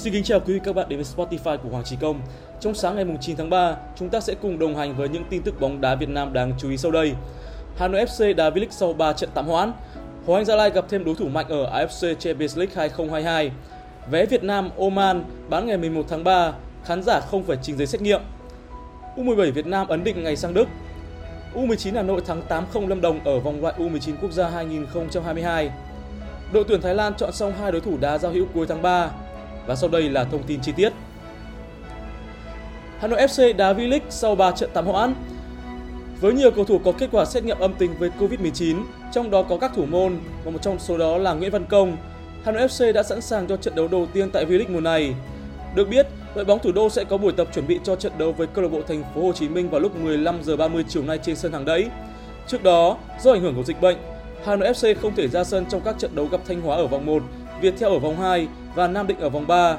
Xin 0.00 0.12
kính 0.12 0.24
chào 0.24 0.40
quý 0.40 0.54
vị 0.54 0.60
các 0.64 0.74
bạn 0.74 0.88
đến 0.88 0.98
với 0.98 1.06
Spotify 1.16 1.58
của 1.58 1.68
Hoàng 1.68 1.84
Trí 1.84 1.96
Công. 1.96 2.20
Trong 2.60 2.74
sáng 2.74 2.96
ngày 2.96 3.04
9 3.20 3.36
tháng 3.36 3.50
3, 3.50 3.76
chúng 3.96 4.08
ta 4.08 4.20
sẽ 4.20 4.34
cùng 4.42 4.58
đồng 4.58 4.76
hành 4.76 4.96
với 4.96 5.08
những 5.08 5.24
tin 5.30 5.42
tức 5.42 5.60
bóng 5.60 5.80
đá 5.80 5.94
Việt 5.94 6.08
Nam 6.08 6.32
đáng 6.32 6.52
chú 6.58 6.70
ý 6.70 6.76
sau 6.76 6.90
đây. 6.90 7.12
Hà 7.76 7.88
Nội 7.88 8.04
FC 8.04 8.34
đá 8.34 8.50
V-League 8.50 8.70
sau 8.70 8.92
3 8.92 9.12
trận 9.12 9.30
tạm 9.34 9.46
hoãn. 9.46 9.72
Hoàng 10.26 10.40
Anh 10.40 10.44
Gia 10.44 10.56
Lai 10.56 10.70
gặp 10.70 10.84
thêm 10.88 11.04
đối 11.04 11.14
thủ 11.14 11.28
mạnh 11.28 11.46
ở 11.48 11.84
AFC 11.84 12.14
Champions 12.14 12.58
League 12.58 12.74
2022. 12.76 13.50
Vé 14.10 14.26
Việt 14.26 14.44
Nam 14.44 14.70
Oman 14.78 15.24
bán 15.48 15.66
ngày 15.66 15.76
11 15.76 16.02
tháng 16.08 16.24
3, 16.24 16.52
khán 16.84 17.02
giả 17.02 17.20
không 17.20 17.42
phải 17.42 17.56
trình 17.62 17.76
giấy 17.76 17.86
xét 17.86 18.00
nghiệm. 18.00 18.20
U17 19.16 19.52
Việt 19.52 19.66
Nam 19.66 19.88
ấn 19.88 20.04
định 20.04 20.24
ngày 20.24 20.36
sang 20.36 20.54
Đức. 20.54 20.68
U19 21.54 21.94
Hà 21.94 22.02
Nội 22.02 22.20
thắng 22.26 22.42
8-0 22.48 22.88
Lâm 22.88 23.00
Đồng 23.00 23.24
ở 23.24 23.40
vòng 23.40 23.62
loại 23.62 23.74
U19 23.78 24.14
quốc 24.22 24.32
gia 24.32 24.48
2022. 24.48 25.70
Đội 26.52 26.64
tuyển 26.68 26.80
Thái 26.80 26.94
Lan 26.94 27.14
chọn 27.14 27.32
xong 27.32 27.52
hai 27.60 27.72
đối 27.72 27.80
thủ 27.80 27.96
đá 28.00 28.18
giao 28.18 28.32
hữu 28.32 28.46
cuối 28.54 28.66
tháng 28.66 28.82
3. 28.82 29.10
Và 29.70 29.76
sau 29.76 29.90
đây 29.90 30.02
là 30.02 30.24
thông 30.24 30.42
tin 30.42 30.60
chi 30.60 30.72
tiết. 30.72 30.92
Hà 32.98 33.08
Nội 33.08 33.20
FC 33.20 33.56
đá 33.56 33.72
V-League 33.72 34.00
sau 34.08 34.34
3 34.34 34.50
trận 34.50 34.70
tạm 34.74 34.86
hoãn. 34.86 35.14
Với 36.20 36.32
nhiều 36.32 36.50
cầu 36.50 36.64
thủ 36.64 36.78
có 36.84 36.92
kết 36.92 37.08
quả 37.12 37.24
xét 37.24 37.44
nghiệm 37.44 37.58
âm 37.58 37.74
tính 37.74 37.90
với 37.98 38.10
Covid-19, 38.18 38.82
trong 39.12 39.30
đó 39.30 39.42
có 39.42 39.56
các 39.56 39.72
thủ 39.74 39.86
môn 39.86 40.18
và 40.44 40.50
một 40.50 40.58
trong 40.62 40.78
số 40.78 40.98
đó 40.98 41.18
là 41.18 41.32
Nguyễn 41.32 41.50
Văn 41.50 41.64
Công, 41.64 41.96
Hà 42.44 42.52
Nội 42.52 42.66
FC 42.66 42.92
đã 42.92 43.02
sẵn 43.02 43.20
sàng 43.20 43.46
cho 43.46 43.56
trận 43.56 43.74
đấu 43.74 43.88
đầu 43.88 44.06
tiên 44.12 44.30
tại 44.30 44.46
V-League 44.46 44.72
mùa 44.72 44.80
này. 44.80 45.14
Được 45.74 45.88
biết, 45.88 46.06
đội 46.34 46.44
bóng 46.44 46.58
thủ 46.58 46.72
đô 46.72 46.90
sẽ 46.90 47.04
có 47.04 47.16
buổi 47.16 47.32
tập 47.32 47.48
chuẩn 47.54 47.66
bị 47.66 47.80
cho 47.84 47.96
trận 47.96 48.12
đấu 48.18 48.32
với 48.32 48.46
câu 48.46 48.64
lạc 48.64 48.70
bộ 48.72 48.80
Thành 48.88 49.02
phố 49.14 49.22
Hồ 49.22 49.32
Chí 49.32 49.48
Minh 49.48 49.70
vào 49.70 49.80
lúc 49.80 49.96
15 49.96 50.42
giờ 50.42 50.56
30 50.56 50.84
chiều 50.88 51.02
nay 51.02 51.18
trên 51.18 51.36
sân 51.36 51.52
hàng 51.52 51.64
đẫy. 51.64 51.86
Trước 52.46 52.62
đó, 52.62 52.98
do 53.20 53.32
ảnh 53.32 53.40
hưởng 53.40 53.54
của 53.54 53.64
dịch 53.64 53.80
bệnh, 53.80 53.96
Hà 54.44 54.56
Nội 54.56 54.68
FC 54.68 54.94
không 55.02 55.14
thể 55.14 55.28
ra 55.28 55.44
sân 55.44 55.66
trong 55.68 55.80
các 55.84 55.98
trận 55.98 56.14
đấu 56.14 56.26
gặp 56.26 56.40
Thanh 56.48 56.60
Hóa 56.60 56.76
ở 56.76 56.86
vòng 56.86 57.06
1, 57.06 57.22
Viettel 57.60 57.92
ở 57.92 57.98
vòng 57.98 58.16
2 58.16 58.48
và 58.74 58.88
Nam 58.88 59.06
Định 59.06 59.18
ở 59.18 59.28
vòng 59.28 59.46
3. 59.46 59.76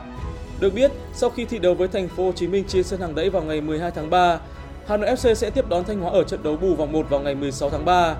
Được 0.59 0.73
biết, 0.73 0.91
sau 1.13 1.29
khi 1.29 1.45
thi 1.45 1.59
đấu 1.59 1.73
với 1.73 1.87
Thành 1.87 2.07
phố 2.07 2.25
Hồ 2.25 2.31
Chí 2.31 2.47
Minh 2.47 2.63
trên 2.67 2.83
sân 2.83 2.99
hàng 2.99 3.15
đẫy 3.15 3.29
vào 3.29 3.43
ngày 3.43 3.61
12 3.61 3.91
tháng 3.91 4.09
3, 4.09 4.39
Hà 4.87 4.97
Nội 4.97 5.09
FC 5.09 5.33
sẽ 5.33 5.49
tiếp 5.49 5.69
đón 5.69 5.83
Thanh 5.83 5.99
Hóa 5.99 6.11
ở 6.11 6.23
trận 6.23 6.43
đấu 6.43 6.57
bù 6.57 6.75
vòng 6.75 6.91
1 6.91 7.09
vào 7.09 7.19
ngày 7.19 7.35
16 7.35 7.69
tháng 7.69 7.85
3. 7.85 8.15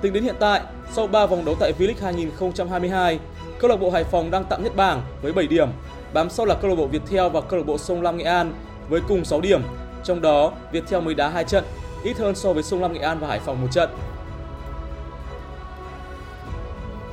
Tính 0.00 0.12
đến 0.12 0.24
hiện 0.24 0.34
tại, 0.38 0.60
sau 0.92 1.06
3 1.06 1.26
vòng 1.26 1.44
đấu 1.44 1.54
tại 1.60 1.72
V-League 1.78 2.02
2022, 2.02 3.18
câu 3.58 3.70
lạc 3.70 3.76
bộ 3.76 3.90
Hải 3.90 4.04
Phòng 4.04 4.30
đang 4.30 4.44
tạm 4.44 4.64
nhất 4.64 4.76
bảng 4.76 5.02
với 5.22 5.32
7 5.32 5.46
điểm, 5.46 5.68
bám 6.12 6.30
sau 6.30 6.46
là 6.46 6.54
câu 6.54 6.70
lạc 6.70 6.76
bộ 6.76 6.86
Viettel 6.86 7.28
và 7.28 7.40
câu 7.40 7.58
lạc 7.58 7.66
bộ 7.66 7.78
Sông 7.78 8.02
Lam 8.02 8.16
Nghệ 8.16 8.24
An 8.24 8.52
với 8.88 9.00
cùng 9.08 9.24
6 9.24 9.40
điểm. 9.40 9.62
Trong 10.04 10.22
đó, 10.22 10.52
Viettel 10.72 11.00
mới 11.00 11.14
đá 11.14 11.28
2 11.28 11.44
trận, 11.44 11.64
ít 12.04 12.18
hơn 12.18 12.34
so 12.34 12.52
với 12.52 12.62
Sông 12.62 12.82
Lam 12.82 12.92
Nghệ 12.92 13.00
An 13.00 13.18
và 13.18 13.28
Hải 13.28 13.40
Phòng 13.40 13.60
một 13.60 13.68
trận. 13.72 13.90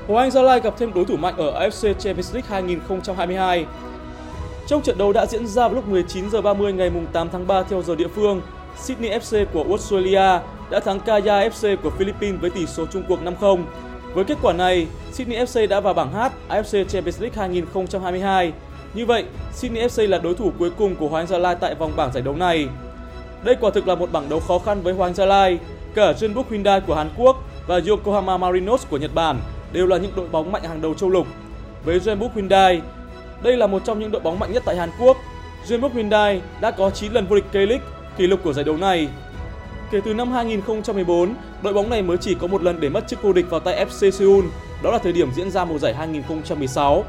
Hoàng 0.07 0.25
Anh 0.25 0.31
Gia 0.31 0.41
Lai 0.41 0.59
gặp 0.59 0.73
thêm 0.77 0.93
đối 0.93 1.05
thủ 1.05 1.17
mạnh 1.17 1.33
ở 1.37 1.67
AFC 1.67 1.93
Champions 1.93 2.33
League 2.33 2.49
2022. 2.49 3.65
Trong 4.67 4.81
trận 4.81 4.97
đấu 4.97 5.13
đã 5.13 5.25
diễn 5.25 5.47
ra 5.47 5.67
vào 5.67 5.75
lúc 5.75 5.87
19 5.87 6.29
giờ 6.29 6.41
30 6.41 6.73
ngày 6.73 6.91
8 7.13 7.29
tháng 7.29 7.47
3 7.47 7.63
theo 7.63 7.81
giờ 7.81 7.95
địa 7.95 8.07
phương, 8.07 8.41
Sydney 8.77 9.09
FC 9.09 9.45
của 9.53 9.63
Australia 9.69 10.39
đã 10.69 10.79
thắng 10.79 10.99
Kaya 10.99 11.49
FC 11.49 11.77
của 11.77 11.89
Philippines 11.89 12.41
với 12.41 12.49
tỷ 12.49 12.65
số 12.65 12.85
chung 12.85 13.03
cuộc 13.07 13.19
5-0. 13.23 13.63
Với 14.13 14.25
kết 14.25 14.37
quả 14.41 14.53
này, 14.53 14.87
Sydney 15.11 15.39
FC 15.39 15.67
đã 15.67 15.79
vào 15.79 15.93
bảng 15.93 16.13
H 16.13 16.17
AFC 16.49 16.85
Champions 16.85 17.21
League 17.21 17.37
2022. 17.37 18.53
Như 18.93 19.05
vậy, 19.05 19.25
Sydney 19.53 19.87
FC 19.87 20.09
là 20.09 20.17
đối 20.17 20.35
thủ 20.35 20.51
cuối 20.59 20.69
cùng 20.77 20.95
của 20.95 21.07
Hoàng 21.07 21.27
Gia 21.27 21.37
Lai 21.37 21.55
tại 21.59 21.75
vòng 21.75 21.91
bảng 21.95 22.13
giải 22.13 22.23
đấu 22.23 22.35
này. 22.35 22.67
Đây 23.43 23.55
quả 23.61 23.71
thực 23.73 23.87
là 23.87 23.95
một 23.95 24.11
bảng 24.11 24.29
đấu 24.29 24.39
khó 24.39 24.59
khăn 24.59 24.81
với 24.81 24.93
Hoàng 24.93 25.13
Gia 25.13 25.25
Lai. 25.25 25.59
Cả 25.95 26.11
Jeonbuk 26.11 26.43
Hyundai 26.49 26.81
của 26.81 26.95
Hàn 26.95 27.09
Quốc 27.17 27.43
và 27.67 27.79
Yokohama 27.87 28.37
Marinos 28.37 28.87
của 28.89 28.97
Nhật 28.97 29.11
Bản 29.13 29.39
đều 29.71 29.87
là 29.87 29.97
những 29.97 30.11
đội 30.15 30.27
bóng 30.27 30.51
mạnh 30.51 30.63
hàng 30.63 30.81
đầu 30.81 30.93
châu 30.93 31.09
lục. 31.09 31.27
Với 31.85 31.99
Jeonbuk 31.99 32.29
Hyundai, 32.35 32.81
đây 33.43 33.57
là 33.57 33.67
một 33.67 33.81
trong 33.85 33.99
những 33.99 34.11
đội 34.11 34.21
bóng 34.21 34.39
mạnh 34.39 34.51
nhất 34.53 34.63
tại 34.65 34.75
Hàn 34.75 34.89
Quốc. 34.99 35.17
Jeonbuk 35.67 35.89
Hyundai 35.93 36.41
đã 36.61 36.71
có 36.71 36.89
9 36.89 37.11
lần 37.11 37.27
vô 37.27 37.35
địch 37.35 37.45
K-League, 37.53 37.79
kỷ 38.17 38.27
lục 38.27 38.39
của 38.43 38.53
giải 38.53 38.65
đấu 38.65 38.77
này. 38.77 39.07
Kể 39.91 40.01
từ 40.05 40.13
năm 40.13 40.31
2014, 40.31 41.33
đội 41.63 41.73
bóng 41.73 41.89
này 41.89 42.01
mới 42.01 42.17
chỉ 42.17 42.35
có 42.35 42.47
một 42.47 42.63
lần 42.63 42.79
để 42.79 42.89
mất 42.89 43.07
chức 43.07 43.21
vô 43.23 43.33
địch 43.33 43.49
vào 43.49 43.59
tay 43.59 43.85
FC 43.85 44.11
Seoul, 44.11 44.45
đó 44.83 44.91
là 44.91 44.97
thời 44.97 45.13
điểm 45.13 45.31
diễn 45.35 45.51
ra 45.51 45.65
mùa 45.65 45.77
giải 45.77 45.93
2016. 45.93 47.05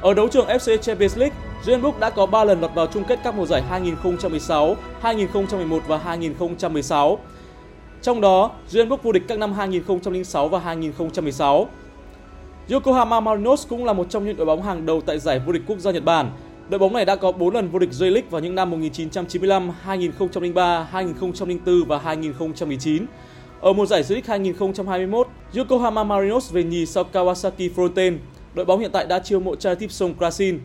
Ở 0.00 0.14
đấu 0.14 0.28
trường 0.28 0.46
FC 0.46 0.76
Champions 0.76 1.18
League, 1.18 1.36
Jeonbuk 1.64 1.98
đã 1.98 2.10
có 2.10 2.26
3 2.26 2.44
lần 2.44 2.60
lọt 2.60 2.74
vào 2.74 2.86
chung 2.86 3.04
kết 3.04 3.18
các 3.24 3.34
mùa 3.34 3.46
giải 3.46 3.62
2016, 3.70 4.76
2011 5.02 5.82
và 5.86 5.98
2016. 5.98 7.18
Trong 8.04 8.20
đó, 8.20 8.50
Jeonbuk 8.70 8.96
vô 9.02 9.12
địch 9.12 9.22
các 9.28 9.38
năm 9.38 9.52
2006 9.52 10.48
và 10.48 10.58
2016. 10.58 11.68
Yokohama 12.70 13.20
Marinos 13.20 13.68
cũng 13.68 13.84
là 13.84 13.92
một 13.92 14.06
trong 14.10 14.24
những 14.24 14.36
đội 14.36 14.46
bóng 14.46 14.62
hàng 14.62 14.86
đầu 14.86 15.00
tại 15.00 15.18
giải 15.18 15.40
vô 15.46 15.52
địch 15.52 15.62
quốc 15.66 15.78
gia 15.78 15.90
Nhật 15.90 16.04
Bản. 16.04 16.30
Đội 16.68 16.78
bóng 16.78 16.92
này 16.92 17.04
đã 17.04 17.16
có 17.16 17.32
4 17.32 17.54
lần 17.54 17.68
vô 17.68 17.78
địch 17.78 17.90
J-League 17.92 18.22
vào 18.30 18.40
những 18.40 18.54
năm 18.54 18.70
1995, 18.70 19.70
2003, 19.82 20.88
2004 20.90 21.84
và 21.88 21.98
2019. 21.98 23.06
Ở 23.60 23.72
mùa 23.72 23.86
giải 23.86 24.02
J-League 24.02 24.22
2021, 24.26 25.28
Yokohama 25.56 26.04
Marinos 26.04 26.52
về 26.52 26.62
nhì 26.62 26.86
sau 26.86 27.04
Kawasaki 27.12 27.70
Frontale. 27.74 28.16
Đội 28.54 28.64
bóng 28.64 28.80
hiện 28.80 28.90
tại 28.92 29.06
đã 29.06 29.18
chiêu 29.18 29.40
mộ 29.40 29.56
trai 29.56 29.76
Song 29.80 29.88
sông 29.88 30.14
Krasin. 30.18 30.60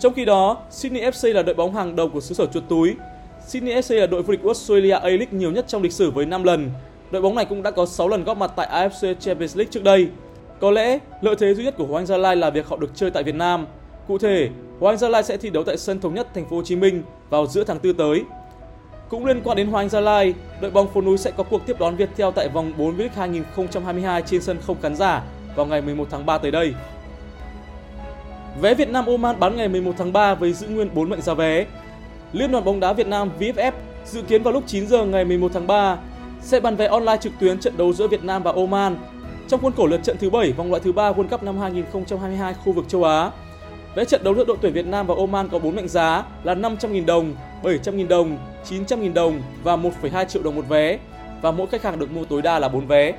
Trong 0.00 0.14
khi 0.14 0.24
đó, 0.24 0.56
Sydney 0.70 1.02
FC 1.02 1.32
là 1.32 1.42
đội 1.42 1.54
bóng 1.54 1.74
hàng 1.74 1.96
đầu 1.96 2.08
của 2.08 2.20
xứ 2.20 2.34
sở 2.34 2.46
chuột 2.46 2.64
túi. 2.68 2.94
Sydney 3.46 3.74
FC 3.74 4.00
là 4.00 4.06
đội 4.06 4.22
vô 4.22 4.32
địch 4.32 4.44
Australia 4.44 4.90
A-League 4.90 5.28
nhiều 5.30 5.50
nhất 5.50 5.64
trong 5.68 5.82
lịch 5.82 5.92
sử 5.92 6.10
với 6.10 6.26
5 6.26 6.42
lần. 6.42 6.70
Đội 7.10 7.22
bóng 7.22 7.34
này 7.34 7.44
cũng 7.44 7.62
đã 7.62 7.70
có 7.70 7.86
6 7.86 8.08
lần 8.08 8.24
góp 8.24 8.36
mặt 8.36 8.52
tại 8.56 8.68
AFC 8.70 9.14
Champions 9.14 9.56
League 9.56 9.70
trước 9.70 9.82
đây. 9.82 10.08
Có 10.60 10.70
lẽ, 10.70 10.98
lợi 11.20 11.34
thế 11.38 11.54
duy 11.54 11.64
nhất 11.64 11.74
của 11.78 11.86
Hoàng 11.86 12.06
Gia 12.06 12.16
Lai 12.16 12.36
là 12.36 12.50
việc 12.50 12.66
họ 12.66 12.76
được 12.76 12.90
chơi 12.94 13.10
tại 13.10 13.22
Việt 13.22 13.34
Nam. 13.34 13.66
Cụ 14.08 14.18
thể, 14.18 14.48
Hoàng 14.80 14.96
Gia 14.96 15.08
Lai 15.08 15.22
sẽ 15.22 15.36
thi 15.36 15.50
đấu 15.50 15.64
tại 15.64 15.76
sân 15.76 16.00
thống 16.00 16.14
nhất 16.14 16.28
thành 16.34 16.48
phố 16.48 16.56
Hồ 16.56 16.62
Chí 16.62 16.76
Minh 16.76 17.02
vào 17.30 17.46
giữa 17.46 17.64
tháng 17.64 17.78
4 17.82 17.94
tới. 17.94 18.22
Cũng 19.08 19.26
liên 19.26 19.40
quan 19.44 19.56
đến 19.56 19.66
Hoàng 19.66 19.88
Gia 19.88 20.00
Lai, 20.00 20.34
đội 20.60 20.70
bóng 20.70 20.88
phố 20.88 21.00
núi 21.00 21.18
sẽ 21.18 21.30
có 21.30 21.42
cuộc 21.42 21.66
tiếp 21.66 21.76
đón 21.78 21.96
Viettel 21.96 22.28
tại 22.34 22.48
vòng 22.48 22.72
4 22.78 22.96
V-League 22.96 23.08
2022 23.14 24.22
trên 24.22 24.42
sân 24.42 24.58
không 24.66 24.76
khán 24.82 24.96
giả 24.96 25.22
vào 25.56 25.66
ngày 25.66 25.82
11 25.82 26.08
tháng 26.10 26.26
3 26.26 26.38
tới 26.38 26.50
đây. 26.50 26.74
Vé 28.60 28.74
Việt 28.74 28.88
Nam 28.88 29.06
Oman 29.06 29.40
bán 29.40 29.56
ngày 29.56 29.68
11 29.68 29.92
tháng 29.98 30.12
3 30.12 30.34
với 30.34 30.52
giữ 30.52 30.68
nguyên 30.68 30.94
4 30.94 31.08
mệnh 31.10 31.20
giá 31.20 31.34
vé. 31.34 31.66
Liên 32.32 32.52
đoàn 32.52 32.64
bóng 32.64 32.80
đá 32.80 32.92
Việt 32.92 33.06
Nam 33.06 33.30
VFF 33.38 33.72
dự 34.04 34.22
kiến 34.22 34.42
vào 34.42 34.52
lúc 34.52 34.64
9 34.66 34.86
giờ 34.86 35.04
ngày 35.04 35.24
11 35.24 35.50
tháng 35.54 35.66
3 35.66 35.98
sẽ 36.40 36.60
bán 36.60 36.76
vé 36.76 36.86
online 36.86 37.16
trực 37.20 37.32
tuyến 37.40 37.58
trận 37.58 37.76
đấu 37.76 37.92
giữa 37.92 38.08
Việt 38.08 38.24
Nam 38.24 38.42
và 38.42 38.52
Oman 38.52 38.96
trong 39.48 39.60
khuôn 39.60 39.72
khổ 39.72 39.86
lượt 39.86 40.00
trận 40.02 40.16
thứ 40.20 40.30
7 40.30 40.52
vòng 40.52 40.70
loại 40.70 40.82
thứ 40.84 40.92
3 40.92 41.12
World 41.12 41.28
Cup 41.28 41.42
năm 41.42 41.58
2022 41.58 42.54
khu 42.54 42.72
vực 42.72 42.84
châu 42.88 43.04
Á. 43.04 43.30
Vé 43.94 44.04
trận 44.04 44.24
đấu 44.24 44.34
giữa 44.34 44.44
đội 44.44 44.56
tuyển 44.60 44.72
Việt 44.72 44.86
Nam 44.86 45.06
và 45.06 45.14
Oman 45.14 45.48
có 45.48 45.58
4 45.58 45.76
mệnh 45.76 45.88
giá 45.88 46.24
là 46.44 46.54
500.000 46.54 47.06
đồng, 47.06 47.34
700.000 47.62 48.08
đồng, 48.08 48.38
900.000 48.70 49.14
đồng 49.14 49.42
và 49.62 49.76
1,2 49.76 50.24
triệu 50.24 50.42
đồng 50.42 50.56
một 50.56 50.68
vé 50.68 50.98
và 51.42 51.50
mỗi 51.50 51.66
khách 51.66 51.82
hàng 51.82 51.98
được 51.98 52.12
mua 52.12 52.24
tối 52.24 52.42
đa 52.42 52.58
là 52.58 52.68
4 52.68 52.86
vé. 52.86 53.14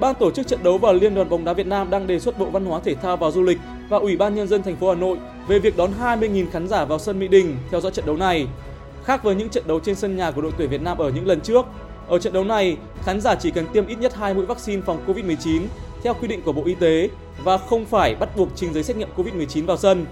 Ban 0.00 0.14
tổ 0.14 0.30
chức 0.30 0.46
trận 0.46 0.62
đấu 0.62 0.78
và 0.78 0.92
Liên 0.92 1.14
đoàn 1.14 1.28
bóng 1.28 1.44
đá 1.44 1.52
Việt 1.52 1.66
Nam 1.66 1.90
đang 1.90 2.06
đề 2.06 2.20
xuất 2.20 2.38
Bộ 2.38 2.46
Văn 2.46 2.64
hóa 2.64 2.80
Thể 2.84 2.94
thao 2.94 3.16
và 3.16 3.30
Du 3.30 3.42
lịch 3.42 3.58
và 3.88 3.98
Ủy 3.98 4.16
ban 4.16 4.34
nhân 4.34 4.48
dân 4.48 4.62
thành 4.62 4.76
phố 4.76 4.88
Hà 4.88 4.94
Nội 4.94 5.18
về 5.48 5.58
việc 5.58 5.76
đón 5.76 5.90
20.000 6.00 6.46
khán 6.52 6.68
giả 6.68 6.84
vào 6.84 6.98
sân 6.98 7.18
Mỹ 7.18 7.28
Đình 7.28 7.56
theo 7.70 7.80
dõi 7.80 7.92
trận 7.92 8.06
đấu 8.06 8.16
này. 8.16 8.46
Khác 9.04 9.24
với 9.24 9.34
những 9.34 9.48
trận 9.48 9.64
đấu 9.66 9.80
trên 9.80 9.94
sân 9.94 10.16
nhà 10.16 10.30
của 10.30 10.40
đội 10.40 10.52
tuyển 10.58 10.70
Việt 10.70 10.82
Nam 10.82 10.98
ở 10.98 11.10
những 11.10 11.26
lần 11.26 11.40
trước, 11.40 11.66
ở 12.08 12.18
trận 12.18 12.32
đấu 12.32 12.44
này, 12.44 12.76
khán 13.02 13.20
giả 13.20 13.34
chỉ 13.34 13.50
cần 13.50 13.66
tiêm 13.72 13.86
ít 13.86 13.98
nhất 13.98 14.14
2 14.14 14.34
mũi 14.34 14.46
vaccine 14.46 14.82
phòng 14.82 15.04
Covid-19 15.06 15.62
theo 16.02 16.14
quy 16.14 16.28
định 16.28 16.42
của 16.42 16.52
Bộ 16.52 16.62
Y 16.64 16.74
tế 16.74 17.08
và 17.44 17.58
không 17.58 17.84
phải 17.84 18.14
bắt 18.14 18.36
buộc 18.36 18.48
trình 18.54 18.72
giấy 18.74 18.82
xét 18.82 18.96
nghiệm 18.96 19.08
Covid-19 19.16 19.66
vào 19.66 19.76
sân. 19.76 20.06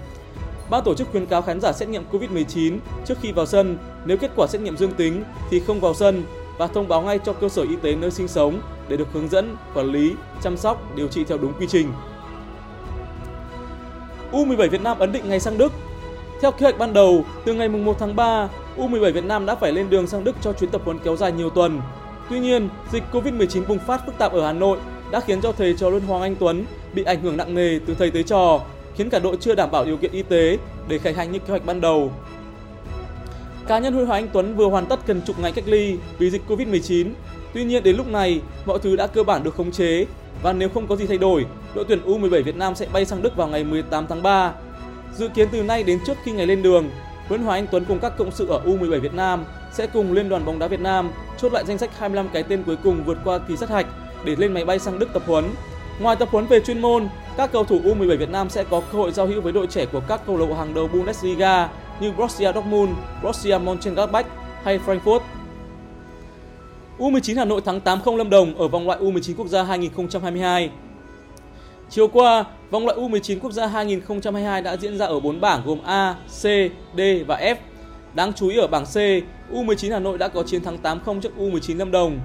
Ban 0.69 0.83
tổ 0.83 0.93
chức 0.93 1.07
khuyến 1.11 1.25
cáo 1.25 1.41
khán 1.41 1.61
giả 1.61 1.71
xét 1.71 1.89
nghiệm 1.89 2.03
Covid-19 2.11 2.77
trước 3.05 3.17
khi 3.21 3.31
vào 3.31 3.45
sân, 3.45 3.77
nếu 4.05 4.17
kết 4.17 4.31
quả 4.35 4.47
xét 4.47 4.61
nghiệm 4.61 4.77
dương 4.77 4.93
tính 4.93 5.23
thì 5.49 5.59
không 5.59 5.79
vào 5.79 5.93
sân 5.93 6.23
và 6.57 6.67
thông 6.67 6.87
báo 6.87 7.01
ngay 7.01 7.19
cho 7.25 7.33
cơ 7.33 7.49
sở 7.49 7.61
y 7.61 7.75
tế 7.81 7.95
nơi 7.95 8.11
sinh 8.11 8.27
sống 8.27 8.61
để 8.87 8.97
được 8.97 9.07
hướng 9.13 9.29
dẫn, 9.29 9.55
quản 9.73 9.91
lý, 9.91 10.13
chăm 10.41 10.57
sóc, 10.57 10.95
điều 10.95 11.07
trị 11.07 11.23
theo 11.23 11.37
đúng 11.37 11.53
quy 11.59 11.67
trình. 11.67 11.91
U17 14.31 14.69
Việt 14.69 14.81
Nam 14.81 14.99
ấn 14.99 15.11
định 15.11 15.29
ngày 15.29 15.39
sang 15.39 15.57
Đức. 15.57 15.71
Theo 16.41 16.51
kế 16.51 16.63
hoạch 16.63 16.77
ban 16.77 16.93
đầu, 16.93 17.25
từ 17.45 17.53
ngày 17.53 17.69
1 17.69 17.95
tháng 17.99 18.15
3, 18.15 18.49
U17 18.77 19.11
Việt 19.11 19.25
Nam 19.25 19.45
đã 19.45 19.55
phải 19.55 19.71
lên 19.71 19.89
đường 19.89 20.07
sang 20.07 20.23
Đức 20.23 20.35
cho 20.41 20.53
chuyến 20.53 20.69
tập 20.69 20.81
huấn 20.85 20.99
kéo 20.99 21.15
dài 21.15 21.31
nhiều 21.31 21.49
tuần. 21.49 21.81
Tuy 22.29 22.39
nhiên, 22.39 22.69
dịch 22.91 23.03
Covid-19 23.11 23.65
bùng 23.67 23.79
phát 23.79 24.05
phức 24.05 24.17
tạp 24.17 24.31
ở 24.31 24.45
Hà 24.45 24.53
Nội 24.53 24.77
đã 25.11 25.19
khiến 25.19 25.41
cho 25.41 25.51
thầy 25.51 25.73
trò 25.73 25.89
Luân 25.89 26.03
Hoàng 26.03 26.21
Anh 26.21 26.35
Tuấn 26.35 26.65
bị 26.93 27.03
ảnh 27.03 27.21
hưởng 27.21 27.37
nặng 27.37 27.55
nề 27.55 27.79
từ 27.85 27.95
thầy 27.99 28.11
tới 28.11 28.23
trò, 28.23 28.61
khiến 28.95 29.09
cả 29.09 29.19
đội 29.19 29.37
chưa 29.39 29.55
đảm 29.55 29.71
bảo 29.71 29.85
điều 29.85 29.97
kiện 29.97 30.11
y 30.11 30.21
tế 30.21 30.57
để 30.87 30.97
khởi 30.97 31.13
hành 31.13 31.31
như 31.31 31.39
kế 31.39 31.47
hoạch 31.47 31.65
ban 31.65 31.81
đầu. 31.81 32.11
Cá 33.67 33.79
nhân 33.79 33.93
Huy 33.93 34.03
Hoàng 34.03 34.23
Anh 34.23 34.29
Tuấn 34.33 34.55
vừa 34.55 34.67
hoàn 34.67 34.85
tất 34.85 35.07
gần 35.07 35.21
chục 35.25 35.39
ngày 35.39 35.51
cách 35.51 35.67
ly 35.67 35.97
vì 36.17 36.29
dịch 36.29 36.41
Covid-19. 36.47 37.07
Tuy 37.53 37.63
nhiên 37.63 37.83
đến 37.83 37.95
lúc 37.95 38.07
này, 38.07 38.41
mọi 38.65 38.79
thứ 38.79 38.95
đã 38.95 39.07
cơ 39.07 39.23
bản 39.23 39.43
được 39.43 39.55
khống 39.55 39.71
chế 39.71 40.05
và 40.41 40.53
nếu 40.53 40.69
không 40.69 40.87
có 40.87 40.95
gì 40.95 41.07
thay 41.07 41.17
đổi, 41.17 41.45
đội 41.75 41.85
tuyển 41.87 41.99
U17 42.05 42.43
Việt 42.43 42.55
Nam 42.55 42.75
sẽ 42.75 42.87
bay 42.93 43.05
sang 43.05 43.21
Đức 43.21 43.35
vào 43.35 43.47
ngày 43.47 43.63
18 43.63 44.07
tháng 44.07 44.23
3. 44.23 44.53
Dự 45.15 45.27
kiến 45.27 45.47
từ 45.51 45.63
nay 45.63 45.83
đến 45.83 45.99
trước 46.05 46.17
khi 46.23 46.31
ngày 46.31 46.47
lên 46.47 46.63
đường, 46.63 46.89
Nguyễn 47.29 47.41
Hoàng 47.41 47.59
Anh 47.59 47.67
Tuấn 47.71 47.85
cùng 47.85 47.99
các 47.99 48.17
cộng 48.17 48.31
sự 48.31 48.47
ở 48.47 48.61
U17 48.65 48.99
Việt 48.99 49.13
Nam 49.13 49.45
sẽ 49.71 49.87
cùng 49.87 50.13
Liên 50.13 50.29
đoàn 50.29 50.45
bóng 50.45 50.59
đá 50.59 50.67
Việt 50.67 50.79
Nam 50.79 51.11
chốt 51.37 51.53
lại 51.53 51.63
danh 51.67 51.77
sách 51.77 51.89
25 51.97 52.29
cái 52.33 52.43
tên 52.43 52.63
cuối 52.63 52.75
cùng 52.83 53.03
vượt 53.03 53.17
qua 53.23 53.37
kỳ 53.37 53.57
sát 53.57 53.69
hạch 53.69 53.85
để 54.25 54.35
lên 54.35 54.53
máy 54.53 54.65
bay 54.65 54.79
sang 54.79 54.99
Đức 54.99 55.09
tập 55.13 55.23
huấn. 55.25 55.45
Ngoài 55.99 56.15
tập 56.15 56.29
huấn 56.31 56.45
về 56.45 56.59
chuyên 56.59 56.81
môn, 56.81 57.07
các 57.37 57.51
cầu 57.51 57.63
thủ 57.63 57.79
U17 57.83 58.17
Việt 58.17 58.29
Nam 58.29 58.49
sẽ 58.49 58.63
có 58.63 58.81
cơ 58.91 58.97
hội 58.97 59.11
giao 59.11 59.27
hữu 59.27 59.41
với 59.41 59.53
đội 59.53 59.67
trẻ 59.67 59.85
của 59.85 60.01
các 60.07 60.21
câu 60.27 60.37
lạc 60.37 60.45
bộ 60.45 60.55
hàng 60.55 60.73
đầu 60.73 60.87
Bundesliga 60.87 61.69
như 61.99 62.11
Borussia 62.11 62.51
Dortmund, 62.53 62.91
Borussia 63.23 63.57
Mönchengladbach 63.57 64.25
hay 64.63 64.79
Frankfurt. 64.85 65.19
U19 66.99 67.37
Hà 67.37 67.45
Nội 67.45 67.61
thắng 67.61 67.79
8-0 67.79 68.17
Lâm 68.17 68.29
Đồng 68.29 68.57
ở 68.57 68.67
vòng 68.67 68.87
loại 68.87 68.99
U19 68.99 69.35
quốc 69.37 69.47
gia 69.47 69.63
2022. 69.63 70.69
Chiều 71.89 72.07
qua, 72.07 72.45
vòng 72.71 72.85
loại 72.85 72.97
U19 72.97 73.39
quốc 73.39 73.51
gia 73.51 73.67
2022 73.67 74.61
đã 74.61 74.77
diễn 74.77 74.97
ra 74.97 75.05
ở 75.05 75.19
4 75.19 75.41
bảng 75.41 75.61
gồm 75.65 75.79
A, 75.83 76.15
C, 76.27 76.43
D 76.97 77.01
và 77.27 77.39
F. 77.39 77.55
Đáng 78.13 78.33
chú 78.33 78.49
ý 78.49 78.57
ở 78.57 78.67
bảng 78.67 78.85
C, 78.85 78.95
U19 79.53 79.91
Hà 79.91 79.99
Nội 79.99 80.17
đã 80.17 80.27
có 80.27 80.43
chiến 80.43 80.63
thắng 80.63 80.77
8-0 80.83 81.21
trước 81.21 81.31
U19 81.37 81.77
Lâm 81.77 81.91
Đồng. 81.91 82.19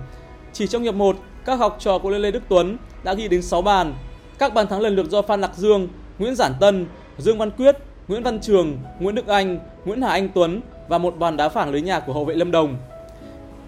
Chỉ 0.52 0.66
trong 0.66 0.82
hiệp 0.82 0.94
1, 0.94 1.16
các 1.44 1.54
học 1.54 1.76
trò 1.80 1.98
của 1.98 2.10
Lê 2.10 2.30
Đức 2.30 2.42
Tuấn 2.48 2.76
đã 3.04 3.14
ghi 3.14 3.28
đến 3.28 3.42
6 3.42 3.62
bàn. 3.62 3.94
Các 4.38 4.54
bàn 4.54 4.66
thắng 4.66 4.80
lần 4.80 4.96
lượt 4.96 5.10
do 5.10 5.22
Phan 5.22 5.40
Lạc 5.40 5.56
Dương, 5.56 5.88
Nguyễn 6.18 6.34
Giản 6.34 6.52
Tân, 6.60 6.86
Dương 7.18 7.38
Văn 7.38 7.50
Quyết, 7.50 7.76
Nguyễn 8.08 8.22
Văn 8.22 8.40
Trường, 8.40 8.78
Nguyễn 9.00 9.14
Đức 9.14 9.26
Anh, 9.26 9.58
Nguyễn 9.84 10.02
Hà 10.02 10.10
Anh 10.10 10.28
Tuấn 10.28 10.60
và 10.88 10.98
một 10.98 11.18
bàn 11.18 11.36
đá 11.36 11.48
phản 11.48 11.72
lưới 11.72 11.80
nhà 11.82 12.00
của 12.00 12.12
hậu 12.12 12.24
vệ 12.24 12.34
Lâm 12.34 12.50
Đồng. 12.50 12.76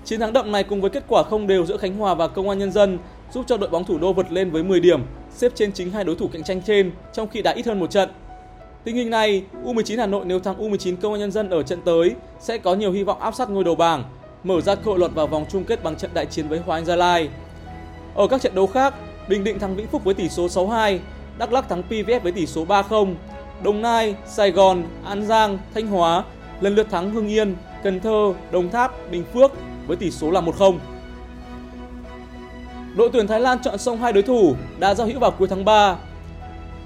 Chiến 0.04 0.20
thắng 0.20 0.32
đậm 0.32 0.52
này 0.52 0.64
cùng 0.64 0.80
với 0.80 0.90
kết 0.90 1.04
quả 1.08 1.22
không 1.22 1.46
đều 1.46 1.66
giữa 1.66 1.76
Khánh 1.76 1.96
Hòa 1.96 2.14
và 2.14 2.28
Công 2.28 2.48
an 2.48 2.58
Nhân 2.58 2.72
dân 2.72 2.98
giúp 3.32 3.44
cho 3.48 3.56
đội 3.56 3.70
bóng 3.70 3.84
thủ 3.84 3.98
đô 3.98 4.12
vượt 4.12 4.32
lên 4.32 4.50
với 4.50 4.62
10 4.62 4.80
điểm, 4.80 5.02
xếp 5.30 5.52
trên 5.54 5.72
chính 5.72 5.90
hai 5.90 6.04
đối 6.04 6.16
thủ 6.16 6.28
cạnh 6.32 6.42
tranh 6.42 6.62
trên 6.62 6.90
trong 7.12 7.28
khi 7.28 7.42
đã 7.42 7.52
ít 7.52 7.66
hơn 7.66 7.80
một 7.80 7.90
trận. 7.90 8.08
Tình 8.84 8.96
hình 8.96 9.10
này, 9.10 9.44
U19 9.64 9.98
Hà 9.98 10.06
Nội 10.06 10.24
nếu 10.24 10.40
thắng 10.40 10.58
U19 10.58 10.96
Công 10.96 11.12
an 11.12 11.20
Nhân 11.20 11.30
dân 11.30 11.50
ở 11.50 11.62
trận 11.62 11.80
tới 11.84 12.14
sẽ 12.40 12.58
có 12.58 12.74
nhiều 12.74 12.92
hy 12.92 13.02
vọng 13.02 13.20
áp 13.20 13.34
sát 13.34 13.50
ngôi 13.50 13.64
đầu 13.64 13.74
bảng, 13.74 14.04
mở 14.44 14.60
ra 14.60 14.74
cơ 14.74 14.82
hội 14.84 14.98
lọt 14.98 15.14
vào 15.14 15.26
vòng 15.26 15.44
chung 15.50 15.64
kết 15.64 15.82
bằng 15.82 15.96
trận 15.96 16.10
đại 16.14 16.26
chiến 16.26 16.48
với 16.48 16.58
Hoàng 16.58 16.78
Anh 16.78 16.84
Gia 16.84 16.96
Lai. 16.96 17.28
Ở 18.14 18.26
các 18.26 18.40
trận 18.40 18.54
đấu 18.54 18.66
khác, 18.66 18.94
Bình 19.28 19.44
Định 19.44 19.58
thắng 19.58 19.76
Vĩnh 19.76 19.86
Phúc 19.86 20.04
với 20.04 20.14
tỷ 20.14 20.28
số 20.28 20.46
6-2, 20.46 20.98
Đắk 21.38 21.52
Lắk 21.52 21.68
thắng 21.68 21.82
PVF 21.88 22.20
với 22.20 22.32
tỷ 22.32 22.46
số 22.46 22.64
3-0, 22.64 23.14
Đồng 23.62 23.82
Nai, 23.82 24.14
Sài 24.26 24.50
Gòn, 24.50 24.82
An 25.04 25.26
Giang, 25.26 25.58
Thanh 25.74 25.86
Hóa 25.86 26.24
lần 26.60 26.74
lượt 26.74 26.90
thắng 26.90 27.10
Hưng 27.10 27.28
Yên, 27.28 27.54
Cần 27.84 28.00
Thơ, 28.00 28.32
Đồng 28.50 28.70
Tháp, 28.70 29.10
Bình 29.10 29.24
Phước 29.34 29.52
với 29.86 29.96
tỷ 29.96 30.10
số 30.10 30.30
là 30.30 30.40
1-0. 30.40 30.78
Đội 32.96 33.10
tuyển 33.12 33.26
Thái 33.26 33.40
Lan 33.40 33.58
chọn 33.62 33.78
xong 33.78 33.98
hai 33.98 34.12
đối 34.12 34.22
thủ 34.22 34.54
đã 34.78 34.94
giao 34.94 35.06
hữu 35.06 35.18
vào 35.18 35.30
cuối 35.30 35.48
tháng 35.48 35.64
3. 35.64 35.96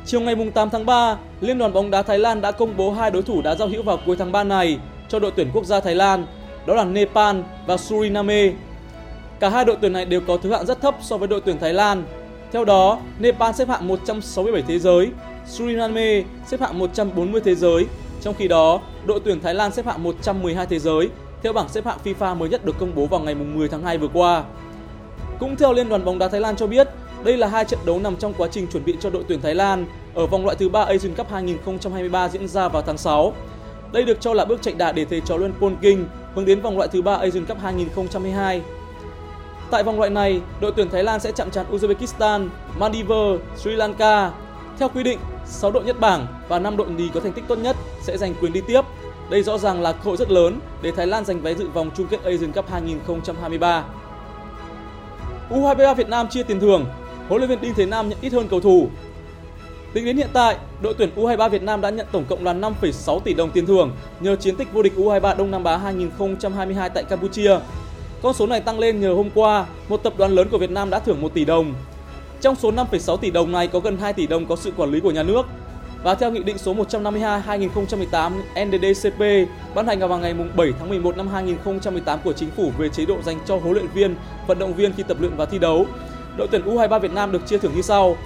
Chiều 0.06 0.20
ngày 0.20 0.36
8 0.54 0.70
tháng 0.70 0.86
3, 0.86 1.16
Liên 1.40 1.58
đoàn 1.58 1.72
bóng 1.72 1.90
đá 1.90 2.02
Thái 2.02 2.18
Lan 2.18 2.40
đã 2.40 2.50
công 2.50 2.76
bố 2.76 2.92
hai 2.92 3.10
đối 3.10 3.22
thủ 3.22 3.42
đã 3.42 3.54
giao 3.54 3.68
hữu 3.68 3.82
vào 3.82 3.98
cuối 4.06 4.16
tháng 4.16 4.32
3 4.32 4.44
này 4.44 4.78
cho 5.08 5.18
đội 5.18 5.30
tuyển 5.36 5.50
quốc 5.52 5.64
gia 5.64 5.80
Thái 5.80 5.94
Lan, 5.94 6.26
đó 6.66 6.74
là 6.74 6.84
Nepal 6.84 7.36
và 7.66 7.76
Suriname. 7.76 8.52
Cả 9.40 9.48
hai 9.48 9.64
đội 9.64 9.76
tuyển 9.80 9.92
này 9.92 10.04
đều 10.04 10.20
có 10.20 10.36
thứ 10.36 10.52
hạng 10.52 10.66
rất 10.66 10.80
thấp 10.80 10.94
so 11.02 11.16
với 11.16 11.28
đội 11.28 11.40
tuyển 11.40 11.58
Thái 11.58 11.74
Lan. 11.74 12.04
Theo 12.52 12.64
đó, 12.64 12.98
Nepal 13.18 13.52
xếp 13.54 13.68
hạng 13.68 13.88
167 13.88 14.62
thế 14.68 14.78
giới, 14.78 15.10
Suriname 15.46 16.22
xếp 16.46 16.60
hạng 16.60 16.78
140 16.78 17.40
thế 17.44 17.54
giới. 17.54 17.86
Trong 18.28 18.36
khi 18.36 18.48
đó, 18.48 18.80
đội 19.06 19.20
tuyển 19.24 19.40
Thái 19.40 19.54
Lan 19.54 19.72
xếp 19.72 19.86
hạng 19.86 20.02
112 20.02 20.66
thế 20.66 20.78
giới 20.78 21.10
theo 21.42 21.52
bảng 21.52 21.68
xếp 21.68 21.84
hạng 21.86 21.98
FIFA 22.04 22.36
mới 22.36 22.48
nhất 22.48 22.64
được 22.64 22.78
công 22.78 22.94
bố 22.94 23.06
vào 23.06 23.20
ngày 23.20 23.34
10 23.34 23.68
tháng 23.68 23.82
2 23.82 23.98
vừa 23.98 24.08
qua. 24.08 24.44
Cũng 25.38 25.56
theo 25.56 25.72
Liên 25.72 25.88
đoàn 25.88 26.04
bóng 26.04 26.18
đá 26.18 26.28
Thái 26.28 26.40
Lan 26.40 26.56
cho 26.56 26.66
biết, 26.66 26.88
đây 27.24 27.36
là 27.36 27.46
hai 27.46 27.64
trận 27.64 27.80
đấu 27.84 28.00
nằm 28.00 28.16
trong 28.16 28.34
quá 28.38 28.48
trình 28.52 28.66
chuẩn 28.66 28.84
bị 28.84 28.96
cho 29.00 29.10
đội 29.10 29.24
tuyển 29.28 29.40
Thái 29.40 29.54
Lan 29.54 29.86
ở 30.14 30.26
vòng 30.26 30.44
loại 30.44 30.56
thứ 30.56 30.68
ba 30.68 30.80
Asian 30.84 31.14
Cup 31.14 31.30
2023 31.30 32.28
diễn 32.28 32.48
ra 32.48 32.68
vào 32.68 32.82
tháng 32.82 32.98
6. 32.98 33.32
Đây 33.92 34.04
được 34.04 34.20
cho 34.20 34.34
là 34.34 34.44
bước 34.44 34.62
chạy 34.62 34.74
đà 34.74 34.92
để 34.92 35.04
thầy 35.04 35.20
trò 35.20 35.36
Luân 35.36 35.52
Polking 35.60 36.04
hướng 36.34 36.44
đến 36.44 36.60
vòng 36.60 36.76
loại 36.76 36.88
thứ 36.92 37.02
ba 37.02 37.14
Asian 37.14 37.46
Cup 37.46 37.58
2022. 37.62 38.62
Tại 39.70 39.82
vòng 39.82 39.98
loại 39.98 40.10
này, 40.10 40.40
đội 40.60 40.72
tuyển 40.76 40.90
Thái 40.90 41.04
Lan 41.04 41.20
sẽ 41.20 41.32
chạm 41.32 41.50
trán 41.50 41.66
Uzbekistan, 41.72 42.48
Maldives, 42.78 43.40
Sri 43.56 43.70
Lanka. 43.70 44.32
Theo 44.78 44.88
quy 44.88 45.02
định, 45.02 45.18
6 45.46 45.70
đội 45.70 45.84
nhất 45.84 46.00
bảng 46.00 46.26
và 46.48 46.58
5 46.58 46.76
đội 46.76 46.90
nhì 46.90 47.10
có 47.14 47.20
thành 47.20 47.32
tích 47.32 47.44
tốt 47.48 47.58
nhất 47.58 47.76
sẽ 48.08 48.18
giành 48.18 48.34
quyền 48.40 48.52
đi 48.52 48.60
tiếp. 48.60 48.80
Đây 49.30 49.42
rõ 49.42 49.58
ràng 49.58 49.82
là 49.82 49.92
cơ 49.92 50.00
hội 50.04 50.16
rất 50.16 50.30
lớn 50.30 50.60
để 50.82 50.90
Thái 50.90 51.06
Lan 51.06 51.24
giành 51.24 51.40
vé 51.40 51.54
dự 51.54 51.68
vòng 51.68 51.90
chung 51.96 52.06
kết 52.06 52.24
Asian 52.24 52.52
Cup 52.52 52.70
2023. 52.70 53.84
U23 55.50 55.94
Việt 55.94 56.08
Nam 56.08 56.28
chia 56.28 56.42
tiền 56.42 56.60
thưởng, 56.60 56.84
huấn 57.28 57.40
luyện 57.40 57.50
viên 57.50 57.60
Đinh 57.60 57.74
Thế 57.74 57.86
Nam 57.86 58.08
nhận 58.08 58.18
ít 58.20 58.32
hơn 58.32 58.48
cầu 58.48 58.60
thủ. 58.60 58.88
Tính 59.92 60.04
đến 60.04 60.16
hiện 60.16 60.28
tại, 60.32 60.56
đội 60.82 60.94
tuyển 60.98 61.10
U23 61.16 61.48
Việt 61.48 61.62
Nam 61.62 61.80
đã 61.80 61.90
nhận 61.90 62.06
tổng 62.12 62.24
cộng 62.28 62.44
là 62.44 62.54
5,6 62.54 63.20
tỷ 63.20 63.34
đồng 63.34 63.50
tiền 63.50 63.66
thưởng 63.66 63.90
nhờ 64.20 64.36
chiến 64.36 64.56
tích 64.56 64.72
vô 64.72 64.82
địch 64.82 64.92
U23 64.96 65.36
Đông 65.36 65.50
Nam 65.50 65.64
Á 65.64 65.76
2022 65.76 66.90
tại 66.90 67.04
Campuchia. 67.04 67.58
Con 68.22 68.34
số 68.34 68.46
này 68.46 68.60
tăng 68.60 68.78
lên 68.78 69.00
nhờ 69.00 69.12
hôm 69.12 69.30
qua, 69.34 69.66
một 69.88 70.02
tập 70.02 70.12
đoàn 70.16 70.32
lớn 70.32 70.48
của 70.50 70.58
Việt 70.58 70.70
Nam 70.70 70.90
đã 70.90 70.98
thưởng 70.98 71.20
1 71.20 71.34
tỷ 71.34 71.44
đồng. 71.44 71.74
Trong 72.40 72.56
số 72.56 72.70
5,6 72.72 73.16
tỷ 73.16 73.30
đồng 73.30 73.52
này 73.52 73.66
có 73.66 73.80
gần 73.80 73.96
2 73.96 74.12
tỷ 74.12 74.26
đồng 74.26 74.46
có 74.46 74.56
sự 74.56 74.72
quản 74.76 74.90
lý 74.90 75.00
của 75.00 75.10
nhà 75.10 75.22
nước. 75.22 75.46
Và 76.02 76.14
theo 76.14 76.30
Nghị 76.30 76.42
định 76.42 76.58
số 76.58 76.74
152-2018 76.74 78.30
NDDCP 78.66 79.20
ban 79.74 79.86
hành 79.86 79.98
vào 79.98 80.18
ngày 80.18 80.34
7 80.56 80.72
tháng 80.78 80.88
11 80.88 81.16
năm 81.16 81.28
2018 81.28 82.18
của 82.24 82.32
Chính 82.32 82.50
phủ 82.50 82.72
về 82.78 82.88
chế 82.88 83.04
độ 83.04 83.22
dành 83.22 83.38
cho 83.46 83.56
huấn 83.56 83.72
luyện 83.72 83.86
viên, 83.94 84.14
vận 84.46 84.58
động 84.58 84.74
viên 84.74 84.92
khi 84.92 85.02
tập 85.02 85.16
luyện 85.20 85.36
và 85.36 85.44
thi 85.44 85.58
đấu, 85.58 85.86
đội 86.36 86.48
tuyển 86.50 86.62
U23 86.64 86.98
Việt 86.98 87.12
Nam 87.12 87.32
được 87.32 87.46
chia 87.46 87.58
thưởng 87.58 87.72
như 87.76 87.82
sau: 87.82 88.16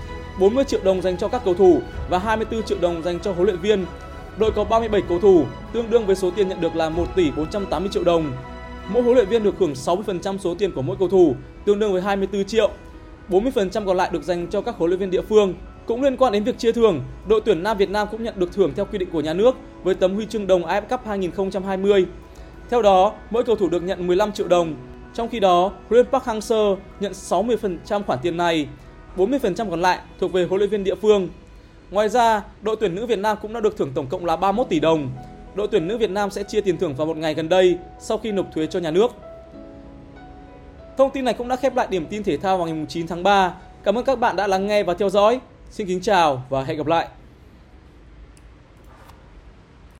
40 0.40 0.64
triệu 0.64 0.80
đồng 0.84 1.02
dành 1.02 1.16
cho 1.16 1.28
các 1.28 1.42
cầu 1.44 1.54
thủ 1.54 1.80
và 2.10 2.18
24 2.18 2.62
triệu 2.62 2.78
đồng 2.80 3.02
dành 3.02 3.20
cho 3.20 3.32
huấn 3.32 3.46
luyện 3.46 3.58
viên. 3.58 3.86
Đội 4.36 4.50
có 4.52 4.64
37 4.64 5.02
cầu 5.08 5.18
thủ, 5.20 5.44
tương 5.72 5.90
đương 5.90 6.06
với 6.06 6.16
số 6.16 6.30
tiền 6.30 6.48
nhận 6.48 6.60
được 6.60 6.76
là 6.76 6.88
1 6.88 7.06
tỷ 7.16 7.30
480 7.30 7.90
triệu 7.92 8.04
đồng. 8.04 8.32
Mỗi 8.88 9.02
huấn 9.02 9.14
luyện 9.14 9.28
viên 9.28 9.42
được 9.42 9.54
hưởng 9.58 9.72
60% 9.72 10.38
số 10.38 10.54
tiền 10.54 10.72
của 10.72 10.82
mỗi 10.82 10.96
cầu 10.98 11.08
thủ, 11.08 11.34
tương 11.64 11.78
đương 11.78 11.92
với 11.92 12.02
24 12.02 12.44
triệu. 12.44 12.70
40% 13.28 13.86
còn 13.86 13.96
lại 13.96 14.10
được 14.12 14.22
dành 14.22 14.46
cho 14.50 14.60
các 14.60 14.74
huấn 14.78 14.90
luyện 14.90 15.00
viên 15.00 15.10
địa 15.10 15.22
phương. 15.22 15.54
Cũng 15.86 16.02
liên 16.02 16.16
quan 16.16 16.32
đến 16.32 16.44
việc 16.44 16.58
chia 16.58 16.72
thưởng, 16.72 17.02
đội 17.28 17.40
tuyển 17.44 17.62
Nam 17.62 17.76
Việt 17.76 17.90
Nam 17.90 18.08
cũng 18.10 18.22
nhận 18.22 18.34
được 18.36 18.52
thưởng 18.52 18.72
theo 18.76 18.84
quy 18.84 18.98
định 18.98 19.08
của 19.12 19.20
nhà 19.20 19.34
nước 19.34 19.56
với 19.82 19.94
tấm 19.94 20.14
huy 20.14 20.26
chương 20.26 20.46
đồng 20.46 20.62
AFF 20.62 20.82
Cup 20.90 21.06
2020. 21.06 22.06
Theo 22.70 22.82
đó, 22.82 23.12
mỗi 23.30 23.44
cầu 23.44 23.56
thủ 23.56 23.68
được 23.68 23.82
nhận 23.82 24.06
15 24.06 24.32
triệu 24.32 24.48
đồng. 24.48 24.74
Trong 25.14 25.28
khi 25.28 25.40
đó, 25.40 25.62
huấn 25.62 25.74
luyện 25.90 26.06
Park 26.06 26.24
Hang-seo 26.24 26.76
nhận 27.00 27.12
60% 27.12 28.02
khoản 28.02 28.18
tiền 28.22 28.36
này, 28.36 28.68
40% 29.16 29.70
còn 29.70 29.80
lại 29.80 29.98
thuộc 30.20 30.32
về 30.32 30.44
huấn 30.44 30.58
luyện 30.58 30.70
viên 30.70 30.84
địa 30.84 30.94
phương. 30.94 31.28
Ngoài 31.90 32.08
ra, 32.08 32.42
đội 32.62 32.76
tuyển 32.80 32.94
nữ 32.94 33.06
Việt 33.06 33.18
Nam 33.18 33.36
cũng 33.42 33.52
đã 33.52 33.60
được 33.60 33.76
thưởng 33.76 33.92
tổng 33.94 34.06
cộng 34.06 34.24
là 34.24 34.36
31 34.36 34.68
tỷ 34.68 34.80
đồng. 34.80 35.10
Đội 35.54 35.68
tuyển 35.68 35.88
nữ 35.88 35.98
Việt 35.98 36.10
Nam 36.10 36.30
sẽ 36.30 36.42
chia 36.42 36.60
tiền 36.60 36.76
thưởng 36.76 36.94
vào 36.94 37.06
một 37.06 37.16
ngày 37.16 37.34
gần 37.34 37.48
đây 37.48 37.78
sau 38.00 38.18
khi 38.18 38.32
nộp 38.32 38.46
thuế 38.54 38.66
cho 38.66 38.80
nhà 38.80 38.90
nước. 38.90 39.08
Thông 40.96 41.10
tin 41.10 41.24
này 41.24 41.34
cũng 41.34 41.48
đã 41.48 41.56
khép 41.56 41.76
lại 41.76 41.86
điểm 41.90 42.06
tin 42.06 42.22
thể 42.22 42.36
thao 42.36 42.58
vào 42.58 42.66
ngày 42.66 42.86
9 42.88 43.06
tháng 43.06 43.22
3. 43.22 43.54
Cảm 43.84 43.98
ơn 43.98 44.04
các 44.04 44.18
bạn 44.18 44.36
đã 44.36 44.46
lắng 44.46 44.66
nghe 44.66 44.82
và 44.82 44.94
theo 44.94 45.10
dõi. 45.10 45.40
Xin 45.72 45.86
kính 45.86 46.00
chào 46.00 46.42
và 46.48 46.64
hẹn 46.64 46.76
gặp 46.76 46.86
lại. 46.86 47.08